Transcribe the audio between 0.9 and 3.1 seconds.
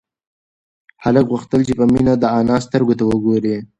هلک غوښتل چې په مينه د انا سترگو ته